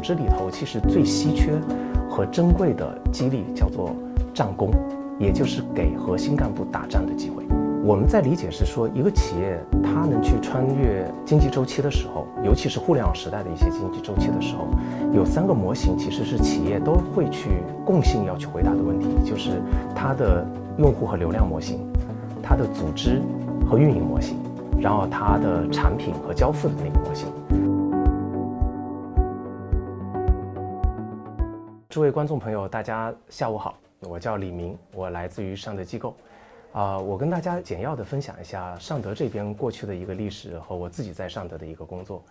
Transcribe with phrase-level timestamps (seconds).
[0.00, 1.60] 组织里头其实最稀缺
[2.08, 3.94] 和珍贵的激励叫做
[4.32, 4.70] 战功，
[5.18, 7.44] 也就是给核心干部打仗的机会。
[7.84, 14.68] 我们在理解是说，一个企业它能去穿越经济周期的时候，尤其是互联网时代的一些经济周期的时候，
[15.12, 17.50] 有三个模型其实是企业都会去
[17.84, 19.50] 共性要去回答的问题，就是
[19.94, 20.46] 它的
[20.78, 21.78] 用户和流量模型，
[22.42, 23.20] 它的组织
[23.68, 24.38] 和运营模型，
[24.80, 27.28] 然后它的产品和交付的那个模型。
[31.90, 36.14] 诸位观众朋友，大家下午好，我叫李明，我来自于尚德机构。
[36.70, 42.22] 啊，我跟大家简要的分享一下尚德这边过去的一个历史和我自己在尚德的一个工作。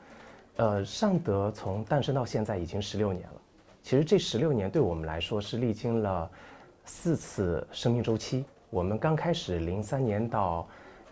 [0.55, 3.41] 呃，尚德从诞生到现在已经十六年了。
[3.83, 6.31] 其实这十六年对我们来说是历经了
[6.85, 8.45] 四次生命周期。
[8.69, 10.65] 我们刚开始零三年到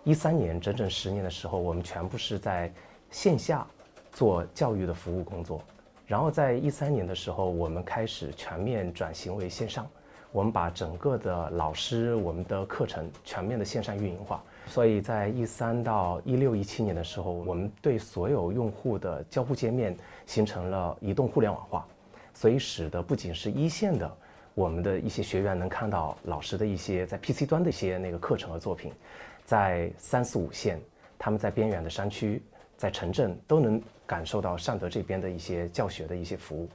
[0.05, 2.71] 一三年整整十年的时候，我们全部是在
[3.11, 3.67] 线下
[4.13, 5.61] 做教育的服务工作。
[6.07, 9.85] 然后在一三年的时候，我们开始全面转型为线上。
[10.31, 21.87] 我们把整个的老师、我们的课程全面的线上运营化，所以在一三到一六、一七年的时候，我们对所有用户的交互界面形成了移动互联网化，
[22.33, 24.09] 所以使得不仅是一线的
[24.53, 28.91] 我们的一些学员能看到老师的一些在 PC 端的一些那个课程和作品，
[29.45, 30.79] 在三四五线，
[31.17, 32.43] 他们在边远的山区、
[32.77, 36.69] 在城镇都能感受到尚德这边的一些教学的一些服务。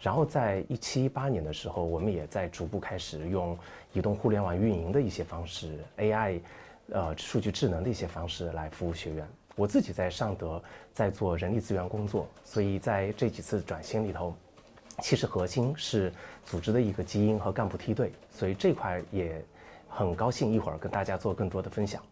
[0.00, 3.56] 然后在一七一八年的时候，我们也在逐步开始用
[3.94, 6.40] 移动互联网运营的一些方式，AI，
[6.90, 9.26] 呃，数据智能的一些方式来服务学员。
[9.56, 10.60] 我自己在尚德
[10.92, 14.34] 在做人力资源工作，所以在这几次转型里头，
[15.00, 16.12] 其实核心是
[16.44, 19.42] 组织的一个基因和干部梯队，所以这块也
[19.88, 22.02] 很高兴一会儿跟大家做更多的分享。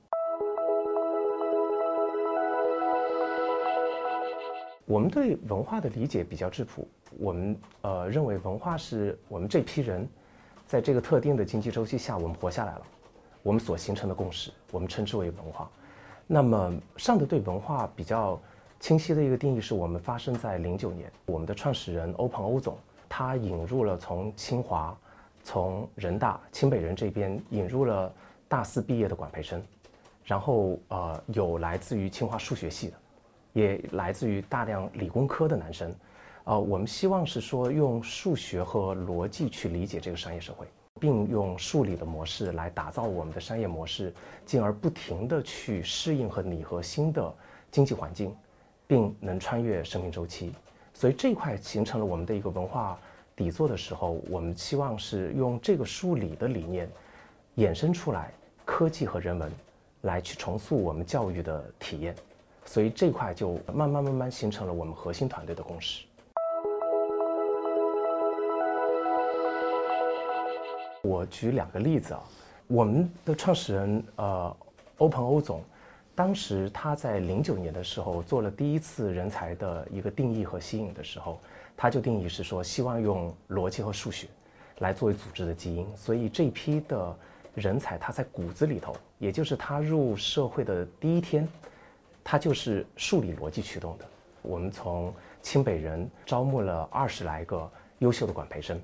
[4.84, 6.87] 我们对文化的理解比较质朴。
[7.19, 10.09] 我们呃认为文化是我们这批人，
[10.66, 12.82] 在这个特定的经济周期下，我们活下来了，
[13.43, 15.70] 我们所形成的共识，我们称之为文化。
[16.26, 18.41] 那么尚德对文化比较
[18.81, 22.78] 清晰的一个定义，是我们发生在零九年，我们的创始人欧鹏欧总，
[23.09, 24.97] 他引入了从清华、
[25.44, 28.10] 从人大、清北人这边引入了
[28.49, 29.62] 大四毕业的管培生，
[30.25, 32.94] 然后呃有来自于清华数学系的，
[33.52, 35.94] 也来自于大量理工科的男生。
[36.44, 40.66] 呃，我们希望是说用数学和逻辑去理解这个商业社会，
[40.98, 44.12] 并用数理的模式来打造我们的商业模式，
[44.44, 47.32] 进而不停的去适应和拟合新的
[47.70, 48.34] 经济环境，
[48.88, 50.52] 并能穿越生命周期。
[50.92, 52.98] 所以这块形成了我们的一个文化
[53.36, 56.90] 底座的时候，我们希望是用这个数理的理念
[57.56, 58.32] 衍生出来
[58.64, 59.50] 科技和人文，
[60.00, 62.14] 来去重塑我们教育的体验。
[62.64, 66.04] 所以这块就慢慢慢慢形成了我们核心团队的共识。
[71.02, 72.22] 我举两个例子啊，
[72.68, 74.56] 我们的创始人呃，
[74.98, 75.60] 欧鹏欧总，
[76.14, 81.40] 当时他在零九年的时候做了第一次人才的一个定义和吸引的时候，
[81.76, 84.28] 他就定义是说希望用逻辑和数学
[84.78, 87.16] 来作为组织的基因，所以这批的
[87.54, 91.46] 人才他在骨子里头，也就是他入社会的第一天，
[92.24, 94.04] 它就是数理逻辑驱动的。
[94.42, 98.80] 我们从清北人招募了二十来个优秀的管培生。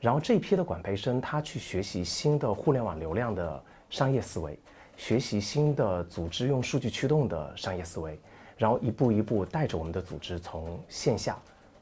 [0.00, 3.60] 然后这一批的管培生，他去学习新的互联网流量的
[3.90, 4.56] 商业思维，
[4.96, 8.16] 学习新的组织用数据驱动的商业思维，
[8.56, 11.36] 然后一步一步带着我们的组织从线下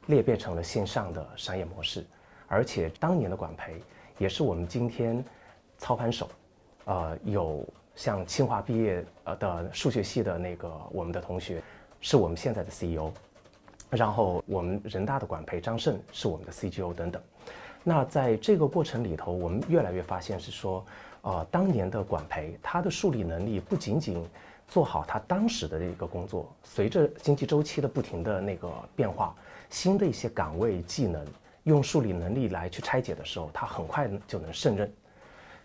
[0.07, 2.07] 裂变成了线上的商业模式。
[2.47, 3.83] 而且当年的管培
[4.19, 5.23] 也是我们今天
[5.77, 6.31] 操盘手，
[6.85, 11.61] 呃，有像清华毕业呃的数学系的那个我们的同学，
[12.01, 13.11] 是我们现在的 CEO，
[13.91, 17.21] 然后我们人大的管培张胜是我们的 CGO 等等。
[17.83, 20.85] 那在这个过程里头，我们越来越发现是说，
[21.23, 24.23] 呃，当年的管培他的数理能力不仅仅
[24.69, 29.35] 做好他当时的这个工作，随着经济周期的不停的那个变化，
[29.71, 31.25] 新的一些岗位技能
[31.63, 34.93] 用数理能力来去拆解的时候，他很快就能胜任。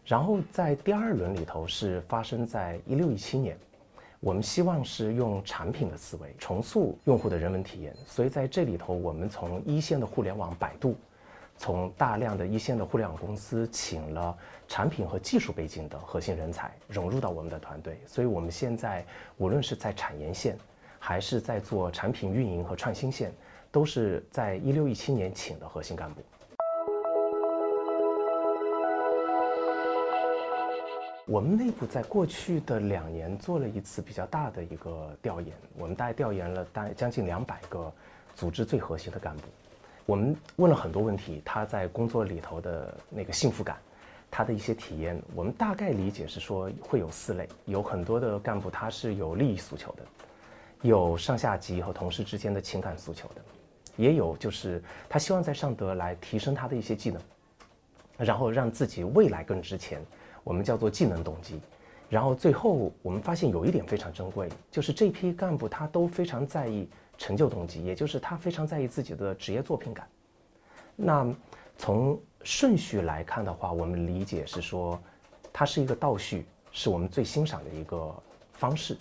[0.06, 3.58] 然后在第二轮里头是发生在一六一七年，
[4.20, 10.96] 我们希望是用产品的思维重塑用户的人文体验，所以在这里头我们从一线的互联网百度。
[11.58, 14.36] 从大量的一线的互联网公司请了
[14.68, 19.06] 产品和技术背景的核心人才融入到我们的团队，所以我们现在
[19.38, 20.58] 无论是在产研线，
[20.98, 23.32] 还是在做产品运营和创新线，
[23.72, 26.24] 都是在一六一七年请的核心干部。
[31.32, 37.90] 我们内部在过去的两年做了一次比较大的一个调研，我们大概调研了大将近两百个
[38.36, 39.44] 组织最核心的干部。
[40.06, 43.78] 我们问了很多问题，他在工作里头的那个幸福感，
[44.30, 50.04] 他的一些体验，我们大概理解是说会有四类，有很多的干部他是有利益诉求的，
[50.82, 53.42] 有上下级和同事之间的情感诉求的，
[53.96, 57.22] 也有就是他希望在尚德来提升他的一些技能，
[58.18, 60.02] 然后让自己未来更值钱，
[60.44, 61.60] 我们叫做技能动机。
[62.10, 70.08] 然后最后我们发现有一点非常珍贵，就是这批干部他都非常在意成就动机，也就是他非常在意自己的职业作品感。
[70.96, 71.26] 那
[71.78, 75.00] 从顺序来看的话，我们理解是说，
[75.54, 78.14] 它是一个倒序，是我们最欣赏的一个
[78.54, 78.98] 方式。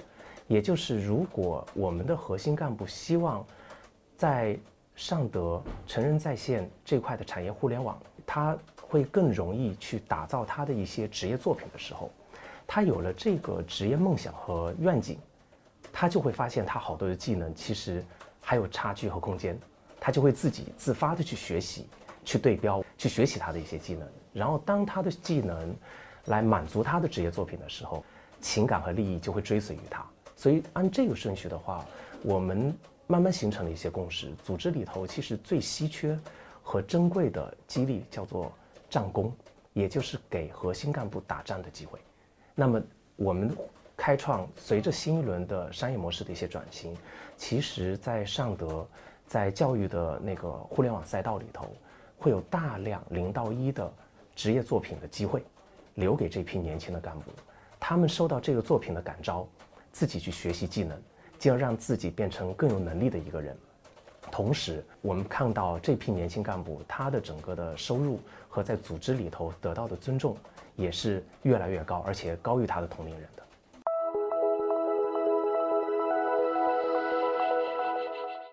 [0.46, 3.44] 也就是如果我们的核心干部希望
[4.16, 4.58] 在
[4.94, 8.56] 尚德成人在线这块的产业互联网，他
[8.90, 12.10] 会更容易去打造他的一些职业作品的时候。
[12.66, 15.16] 他有了这个职业梦想和愿景，
[15.92, 18.04] 他就会发现他好多的技能其实
[18.40, 19.58] 还有差距和空间，
[20.00, 21.86] 他就会自己自发的去学习、
[22.24, 24.08] 去对标、去学习他的一些技能。
[24.32, 25.74] 然后当他的技能
[26.26, 28.04] 来满足他的职业作品的时候，
[28.40, 30.04] 情感和利益就会追随于他。
[30.36, 31.84] 所以按这个顺序的话，
[32.22, 32.72] 我们
[33.08, 34.32] 慢慢形成了一些共识。
[34.44, 36.16] 组织里头其实最稀缺
[36.62, 38.52] 和珍贵的激励叫做
[38.90, 39.32] 战功，
[39.72, 41.98] 也就是给核心干部打仗的机会。
[42.54, 42.82] 那么，
[43.16, 43.56] 我们
[43.96, 46.96] 开创随着新一轮的商业模式的一些转型，
[47.36, 48.86] 其实，在尚德，
[49.26, 51.72] 在教育的那个互联网赛道里头，
[52.18, 53.90] 会有大量零到一的
[54.34, 55.44] 职业作品的机会，
[55.94, 57.30] 留给这批年轻的干部。
[57.78, 59.46] 他们受到这个作品的感召，
[59.92, 61.00] 自己去学习技能，
[61.38, 63.56] 进而让自己变成更有能力的一个人。
[64.30, 68.18] 同时，我们看到这批年轻干部他的整个的收入
[68.48, 70.36] 和在组织里头得到的尊重。
[70.76, 73.42] 也是越来越高，而且高于他的同龄人的。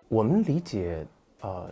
[0.08, 1.06] 我们理解，
[1.40, 1.70] 呃，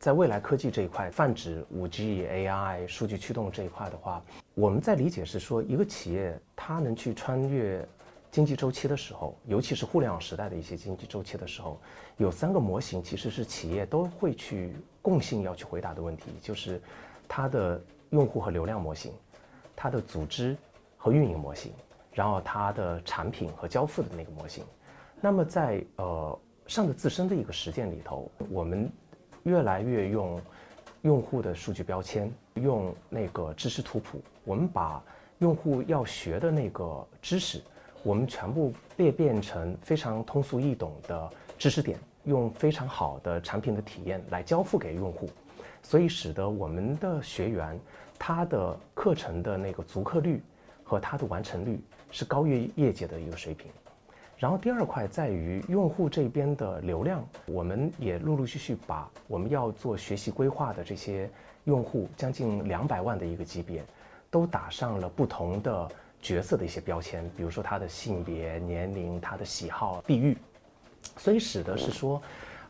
[0.00, 4.20] 在未来科技这一块，泛指五 G、AI、数据驱动这一块的话，
[4.54, 7.86] 我们在理解是说，一个企业它能去穿越
[8.32, 11.78] 经济周期的时候，尤其是互联网时代的一些经济周期的时候，
[12.16, 16.80] 有三个模型其实是企业都会去共性要去回答的问题，就是
[17.28, 19.12] 它的用户和流量模型。
[19.76, 20.56] 它的组织
[20.96, 21.72] 和运营模型，
[22.10, 24.64] 然后它的产品和交付的那个模型。
[25.20, 28.90] 那么在呃上的自身的一个实践里头，我们
[29.42, 30.40] 越来越用
[31.02, 35.02] 用户的数据标签，用那个知识图谱，我们把
[35.38, 37.60] 用户要学的那个知识，
[38.02, 45.28] 我们全部裂变成非常通俗易懂的知识点，用非常好的产品的体验来交付给用户，
[45.82, 47.78] 所以使得我们的学员。
[48.24, 50.40] 他的课程的那个足课率
[50.84, 53.66] 和他的完成率是高于业界的一个水平。
[54.38, 61.28] 然后第二块在于用户这边的流量，我们也陆陆续续把我们要做学习规划的这些
[61.64, 63.84] 用户，将近两百万的一个级别，
[64.30, 65.88] 都打上了不同的
[66.22, 70.38] 角色的一些标签，比如说他的性别、年龄、他的喜好、地域，
[71.18, 72.22] 所以使得是说，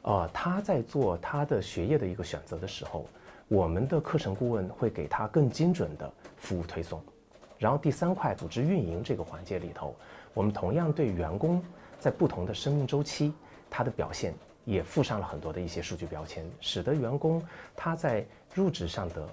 [0.02, 3.06] 呃，他在做他的学业的一个选择的时候。
[3.48, 7.02] 我们的课程顾问会给他更精准的服务推送，
[7.58, 9.94] 然后第三块组织运营这个环节里头，
[10.32, 11.62] 我们同样对员工
[11.98, 13.34] 在不同的生命周期，
[13.68, 14.32] 他的表现
[14.64, 17.42] 也附上了很多的一些数据标签，使得员工
[17.76, 18.24] 他在
[18.54, 19.28] 入职上的，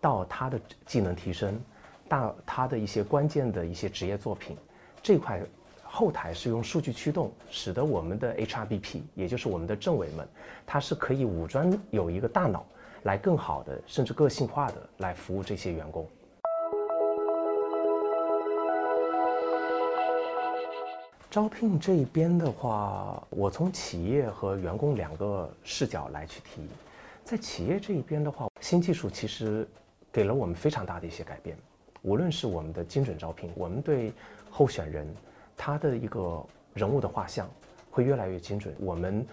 [0.00, 1.60] 到他的技能提升，
[2.08, 4.56] 大他的一些关键的一些职业作品，
[5.02, 5.40] 这块
[5.82, 10.28] 后台是用数据驱动，使得我们的 HRBP，也就是我们的政委们，
[10.66, 12.64] 他是可以武装有一个大脑。
[13.02, 16.04] 来更好的，甚至个性化的来服务这些员工。
[21.30, 26.66] 招聘这一边的话，我从企业和员工两个视角来去提。
[27.22, 29.68] 在企业这一边的话，新技术其实
[30.10, 31.56] 给了我们非常大的一些改变。
[32.02, 34.12] 无论是我们的精准招聘，我们对
[34.50, 35.06] 候选人
[35.56, 37.48] 他的一个人物的画像
[37.90, 39.26] 会越来越精准，我们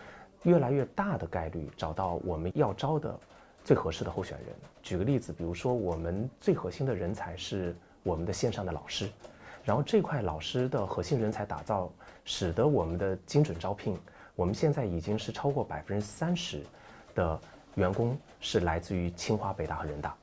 [0.43, 3.17] 越来越大的概率找到我们要招的。
[3.65, 4.47] 最合适的候选人。
[4.81, 9.09] 举个例子，比如说我们最核心的人才是我们的线上的老师，
[9.63, 11.89] 然后这块老师的核心人才打造，
[12.25, 13.97] 使得我们的精准招聘，
[14.35, 16.61] 我们现在已经是超过百分之三十
[17.15, 17.39] 的
[17.75, 20.13] 员工是来自于清华、北大和人大，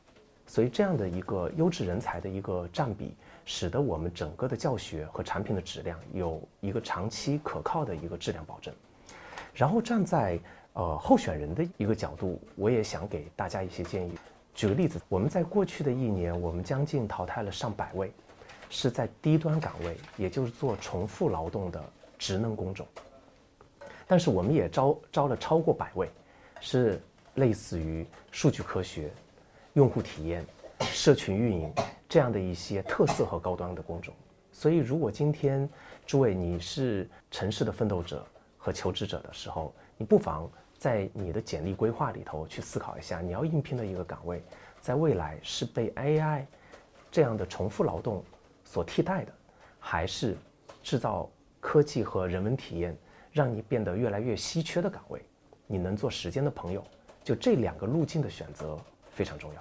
[0.51, 3.15] 所以这样的一个优质人才的一个占比，
[3.45, 8.75] 使得我们整个的教学和产品的质量有一个长期可靠的一个质量保证。
[9.55, 10.41] 然后站在
[10.73, 14.13] 呃，候选人的一个角度，我也想给大家一些建议。
[14.53, 18.13] 举个例子，我们在过去的一年，我们将近淘汰了上百位，
[18.71, 21.81] 是在低端岗位，也就是做重复劳动的
[22.19, 22.85] 职能工种。
[24.09, 26.11] 但是我们也招招了超过百位，
[26.61, 27.01] 是
[27.37, 29.13] 类似于数据科学、
[29.75, 30.45] 用户体验、
[30.81, 31.73] 社群运营
[32.09, 34.13] 这样的一些特色和高端的工种。
[34.53, 35.69] 所以，如果今天
[36.05, 38.27] 诸位你是城市的奋斗者
[38.59, 44.43] 和求职者的时候，你不妨在你的简历规划里头去思考一下，你要应聘的一个岗位，
[44.81, 46.45] 在未来是被 AI
[47.11, 48.25] 这样的重复劳动
[48.65, 49.33] 所替代的，
[49.79, 50.37] 还是
[50.83, 52.97] 制造科技和人文体验
[53.31, 55.25] 让你变得越来越稀缺的岗位？
[55.67, 56.85] 你能做时间的朋友，
[57.23, 58.77] 就这两个路径的选择
[59.21, 59.61] 非常重要。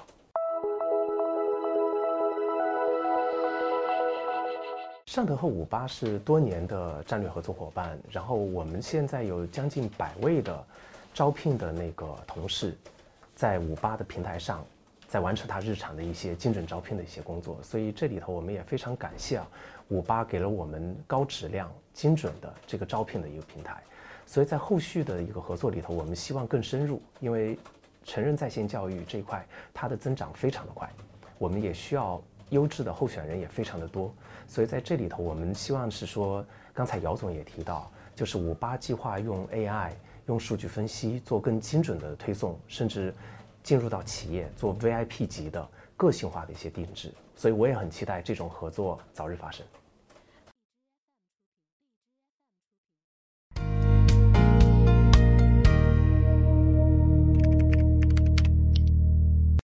[5.05, 10.65] 尚德和五八是多年的战略合作伙伴，然后我们现在有将近百位的
[11.13, 12.73] 招聘的那个同事，
[13.35, 14.63] 在五八的平台上，
[15.09, 19.47] 在完成他日常的一些精准招聘的一些工作，所以这里头我们也非常感谢啊，
[19.89, 23.83] 五八给了我们高质量、精准的这个招聘的一个平台。
[24.25, 27.59] 所以在后续的一个合作里头，我们希望更深入，因为
[28.09, 30.89] 成人在线教育这一块它的增长非常的快，
[31.37, 34.11] 我们也需要优质的候选人也非常的多，
[34.47, 39.91] 所以在这里头，我们希望是说，刚才姚总也提到，就是五八计划用 AI
[40.25, 43.13] 用数据分析做更精准的推送，甚至
[43.61, 49.63] 进入到企业做 VIP 级的个性化的一些定制，所以我也很期待这种合作早日发生。